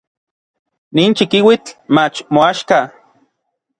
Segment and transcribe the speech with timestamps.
[0.95, 2.77] Nin chikiuitl mach moaxka.